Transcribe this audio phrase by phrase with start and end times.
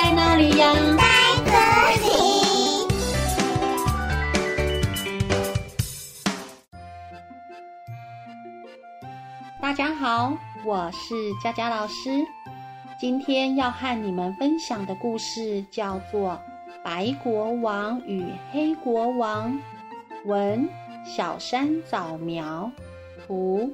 [0.00, 0.72] 在哪里呀？
[0.96, 1.02] 在
[1.44, 1.50] 这
[2.04, 2.06] 里。
[9.60, 12.24] 大家好，我是佳佳老师。
[13.00, 16.30] 今天要和你们分享的故事叫做
[16.84, 19.52] 《白国王与黑国王》，
[20.26, 20.68] 文
[21.04, 22.70] 小山早苗，
[23.26, 23.68] 图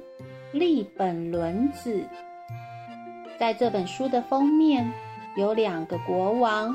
[0.51, 2.03] 立本伦子。
[3.37, 4.91] 在这本书的封面
[5.35, 6.73] 有两个国王，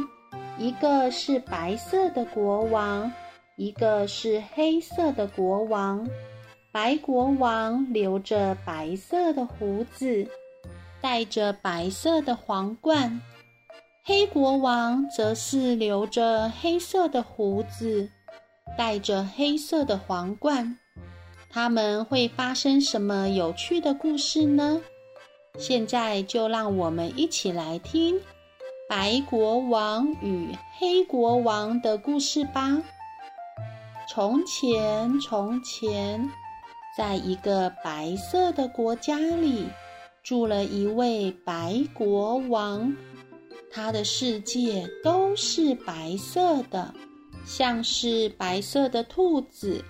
[0.59, 3.11] 一个是白色的国王，
[3.57, 6.07] 一个是黑色的国王。
[6.71, 10.29] 白国王留着白色的胡子，
[11.01, 13.19] 戴着白色的皇冠；
[14.05, 18.11] 黑国王则是留着黑色的胡子，
[18.77, 20.77] 戴着黑色的皇冠。
[21.49, 24.81] 他们会发生什么有趣的故事呢？
[25.59, 28.21] 现在就让我们一起来听
[28.91, 32.83] 白国王与黑国王的故事吧。
[34.09, 36.29] 从前，从前，
[36.99, 39.69] 在一个白色的国家里，
[40.25, 42.93] 住了一位白国王。
[43.71, 46.93] 他的世界都是白色的，
[47.47, 49.85] 像是白色的兔子、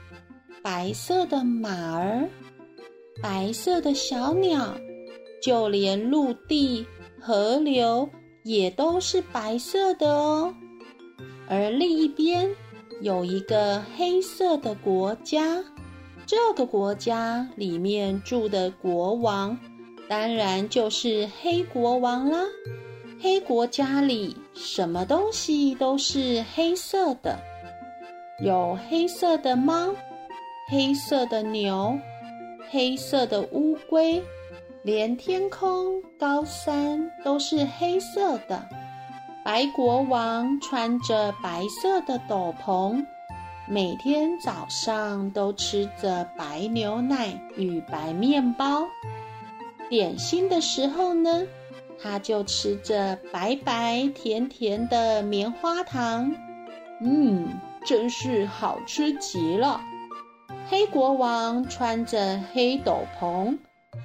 [0.62, 2.28] 白色的马儿、
[3.22, 4.74] 白色的小鸟。
[5.42, 6.86] 就连陆地、
[7.18, 8.06] 河流
[8.42, 10.54] 也都是白色的哦。
[11.48, 12.48] 而另一边
[13.00, 15.62] 有一个黑色的国家，
[16.26, 19.58] 这个国家里面住的国王，
[20.08, 22.44] 当然就是黑国王啦。
[23.20, 27.38] 黑国家里什么东西都是黑色的，
[28.42, 29.94] 有黑色的猫、
[30.68, 31.98] 黑色的牛、
[32.70, 34.22] 黑色的乌龟。
[34.82, 38.66] 连天空、高山都是黑色的。
[39.44, 43.04] 白国王穿着白色的斗篷，
[43.68, 48.86] 每天早上都吃着白牛奶与白面包。
[49.90, 51.46] 点心的时候呢，
[52.02, 56.34] 他就吃着白白甜甜的棉花糖。
[57.02, 57.48] 嗯，
[57.84, 59.78] 真是好吃极了。
[60.70, 63.58] 黑国王穿着黑斗篷。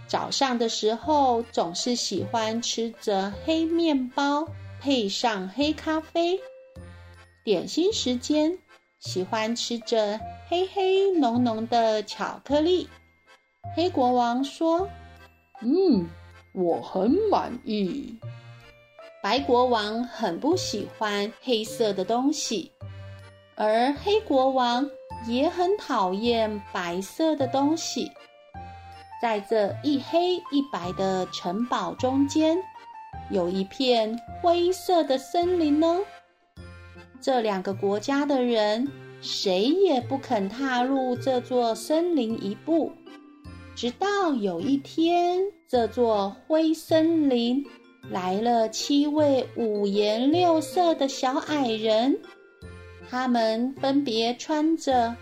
[0.08, 4.48] 早上的时候，总是喜欢吃着黑面包，
[4.80, 6.40] 配上黑咖啡。
[7.44, 8.58] 点心时间，
[9.00, 12.88] 喜欢吃着黑黑浓浓的巧克力。
[13.76, 14.88] 黑国王说
[15.62, 16.08] ：“嗯，
[16.54, 18.18] 我很满意。”
[19.22, 22.72] 白国王很不喜欢黑色的东西，
[23.56, 24.88] 而黑国王
[25.28, 28.12] 也很讨厌白色的东西。
[29.22, 32.58] 在这一黑一白的城堡中间，
[33.32, 36.00] 有一片灰色的森林呢。
[37.22, 38.88] 这两个国家的人
[39.22, 42.92] 谁也不肯踏入这座森林一步。
[43.76, 47.66] 直到有一天，这座灰森林
[48.12, 52.20] 来了七位五颜六色的小矮人，
[53.10, 55.16] 他们分别穿着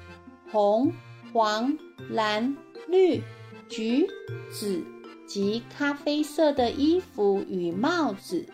[0.51, 0.91] 红、
[1.31, 1.77] 黄、
[2.09, 2.55] 蓝、
[2.87, 3.21] 绿。
[3.69, 4.07] 橘、
[4.51, 4.83] 紫
[5.27, 8.45] 及咖啡色的衣服与帽子。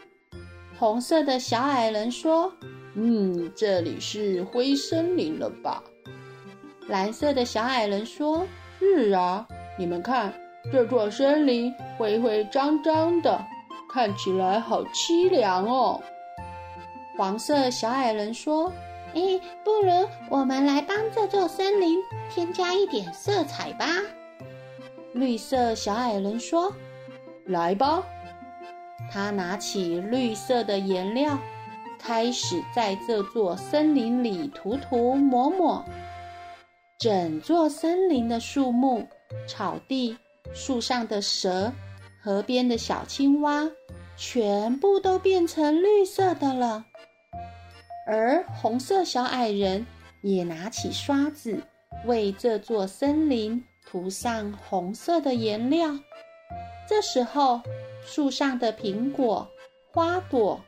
[0.78, 2.52] 红色的小矮人说
[2.96, 5.84] ：“嗯，这里是灰森林了吧？”
[6.88, 8.48] 蓝色的小矮人说
[8.80, 9.46] ：“是啊，
[9.78, 10.34] 你们看，
[10.72, 13.46] 这座森林灰灰脏脏的，
[13.92, 16.02] 看起来好凄凉哦。”
[17.18, 18.72] 黄色小矮人说
[19.14, 22.00] ：“诶，不如我们来帮这座森林
[22.30, 23.86] 添加一点色彩吧。”
[25.14, 26.74] 绿色小矮人说
[27.46, 28.04] ：“来吧。”
[29.12, 31.38] 他拿起绿色的颜料，
[31.98, 35.84] 开始在这座森林里涂涂抹抹。
[37.00, 39.08] 整座森林的树木、
[39.48, 40.18] 草地、
[40.54, 41.72] 树上的蛇、
[42.22, 43.68] 河边的小青蛙，
[44.18, 46.86] 全部都变成绿色的了。
[48.06, 49.86] 而红色小矮人
[50.22, 51.64] 也拿起刷子，
[52.06, 53.64] 为这座森林。
[53.92, 55.90] 涂上红色的颜料，
[56.88, 57.60] 这时候
[58.06, 59.50] 树上的苹果、
[59.92, 60.62] 花朵、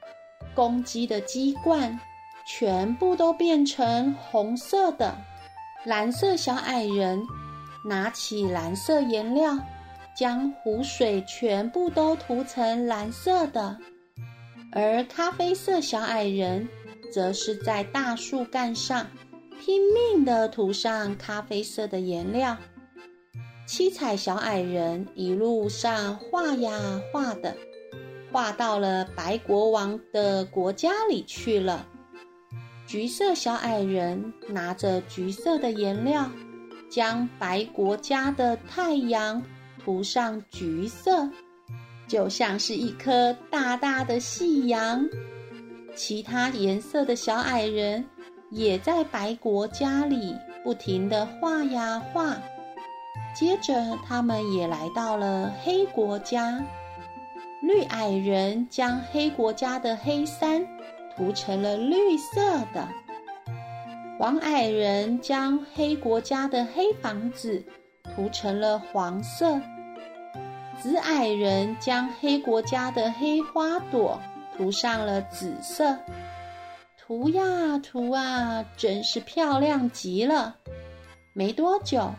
[0.56, 2.00] 公鸡的鸡冠，
[2.48, 5.16] 全部都变成红色的。
[5.86, 7.22] 蓝色小矮人
[7.86, 9.56] 拿起蓝色颜料，
[10.18, 13.78] 将湖水全部都涂成蓝色的，
[14.72, 16.68] 而咖啡色小矮人
[17.14, 19.06] 则是在大树干上
[19.60, 22.58] 拼命地涂上咖啡色的颜料。
[23.74, 26.78] 七彩小矮人一路上画呀
[27.10, 27.56] 画的，
[28.30, 31.88] 画到了白国王的国家里去了。
[32.86, 36.30] 橘色小矮人拿着橘色的颜料，
[36.90, 39.42] 将白国家的太阳
[39.82, 41.30] 涂上橘色，
[42.10, 45.08] 就像是一颗大大的夕阳。
[45.96, 48.06] 其他颜色的小矮人
[48.50, 52.36] 也在白国家里不停地画呀画。
[53.34, 56.64] 接着，他们也来到了黑国家。
[57.62, 60.68] 绿矮人将黑国家的黑山
[61.16, 62.42] 涂成了绿色
[62.74, 62.88] 的，
[64.18, 67.64] 黄矮人将黑国家的黑房子
[68.16, 69.62] 涂成了黄色，
[70.82, 74.20] 紫矮人将黑国家的黑花朵
[74.58, 75.98] 涂上了紫色。
[76.98, 80.56] 涂呀涂啊，真是漂亮极了。
[81.34, 82.12] 没多久。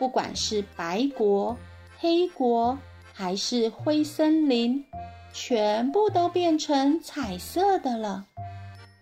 [0.00, 1.54] 不管是白国、
[1.98, 2.78] 黑国，
[3.12, 4.82] 还是灰森林，
[5.30, 8.24] 全部都变成彩色的了。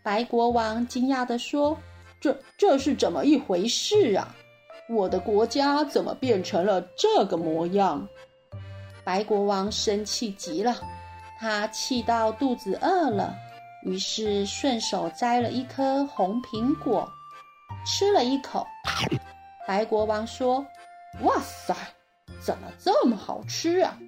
[0.02, 1.78] 白国王惊讶地说
[2.20, 4.34] ：“这这是怎么一回事啊？
[4.88, 8.08] 我的国家怎么变成了这个模样？”
[9.06, 10.74] 白国王生气极了，
[11.38, 13.32] 他气到肚子饿了，
[13.84, 17.08] 于是顺手摘了一颗红苹果，
[17.86, 18.66] 吃了一口。
[19.64, 20.66] 白国王说。
[21.22, 21.74] 哇塞，
[22.40, 23.98] 怎么这么好吃啊？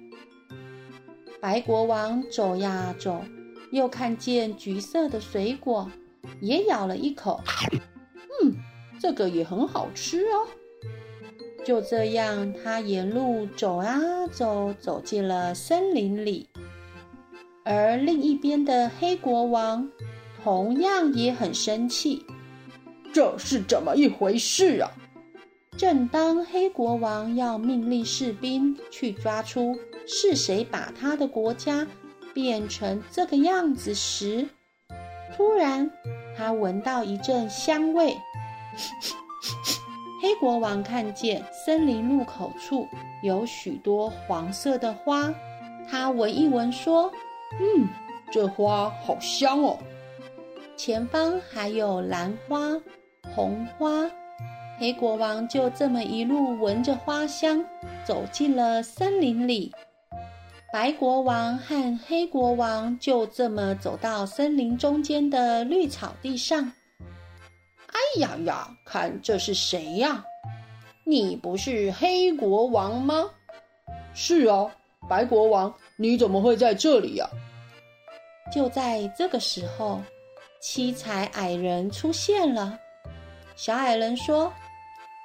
[1.41, 3.23] 白国王走呀走，
[3.71, 5.89] 又看见橘色的水果，
[6.39, 7.41] 也咬了一口。
[8.43, 8.55] 嗯，
[8.99, 10.47] 这个也很好吃哦。
[11.65, 13.99] 就这样，他沿路走啊
[14.31, 16.49] 走，走进了森林里。
[17.63, 19.89] 而另一边的黑国王
[20.43, 22.25] 同样也很生气，
[23.13, 24.89] 这是怎么一回事啊？
[25.77, 29.75] 正当黑国王要命令士兵去抓出
[30.05, 31.87] 是谁把他的国家
[32.33, 34.47] 变成这个样子时，
[35.35, 35.89] 突然
[36.37, 38.15] 他闻到一阵香味。
[40.21, 42.87] 黑国王看见森林入口处
[43.23, 45.33] 有许多黄色的花，
[45.89, 47.11] 他闻一闻说
[47.59, 47.87] ：“嗯，
[48.31, 49.79] 这花好香哦。”
[50.77, 52.79] 前方还有蓝花、
[53.33, 54.09] 红花。
[54.81, 57.63] 黑国王就这么一路闻着花香，
[58.03, 59.71] 走进了森林里。
[60.73, 66.63] 白国王和黑国王就这么走到森林中间的绿草地上。
[67.89, 70.25] 哎呀呀，看这是谁呀？
[71.05, 73.29] 你不是黑国王吗？
[74.15, 74.65] 是啊，
[75.07, 77.29] 白国王，你怎么会在这里呀？
[78.51, 80.01] 就在这个时候，
[80.59, 82.79] 七彩矮人出现了。
[83.55, 84.51] 小矮人说。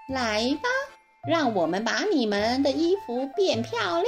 [0.09, 0.69] 来吧，
[1.29, 4.07] 让我们把你们的衣服变漂亮，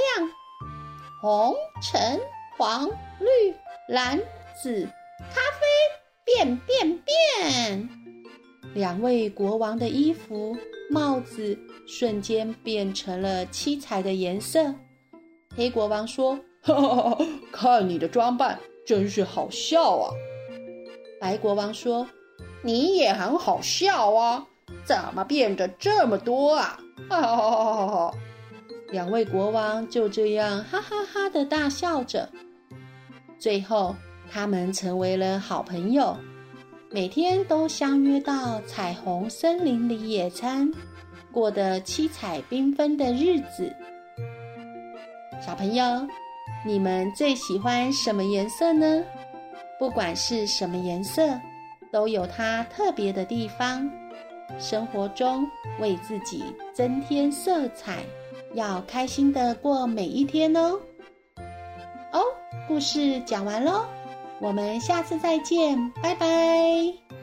[1.21, 2.19] 红、橙、
[2.57, 3.53] 黄、绿、
[3.89, 4.17] 蓝、
[4.61, 4.87] 紫、
[5.19, 5.65] 咖啡，
[6.25, 7.89] 变变变！
[8.73, 10.55] 两位国王的衣服、
[10.89, 14.73] 帽子瞬间变成了七彩的颜色。
[15.57, 17.17] 黑国王说：“哈哈哈，
[17.51, 20.13] 看你的装扮，真是好笑啊！”
[21.19, 22.07] 白国王说
[22.63, 24.47] ：“你也很好笑啊。”
[24.85, 26.79] 怎么变得这么多啊？
[27.09, 28.13] 哈哈哈哈哈！
[28.91, 32.27] 两位国王就这样哈哈哈的大笑着。
[33.37, 33.95] 最后，
[34.31, 36.17] 他们成为了好朋友，
[36.89, 40.71] 每天都相约到彩虹森林里野餐，
[41.31, 43.73] 过得七彩缤纷的日子。
[45.45, 45.83] 小朋友，
[46.65, 49.03] 你们最喜欢什么颜色呢？
[49.79, 51.39] 不管是什么颜色，
[51.93, 53.89] 都有它特别的地方。
[54.57, 55.45] 生活中
[55.79, 58.03] 为自己增添色彩，
[58.53, 60.79] 要开心的过每一天哦。
[62.11, 62.21] 哦，
[62.67, 63.85] 故事讲完喽，
[64.39, 67.18] 我们下次再见，拜拜。